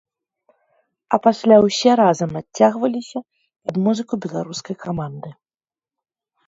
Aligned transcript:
А 1.17 1.19
пасля 1.25 1.57
ўсе 1.65 1.91
разам 2.01 2.31
адцягваліся 2.41 3.19
пад 3.69 3.75
музыку 3.85 4.13
беларускай 4.27 4.75
каманды. 4.89 5.29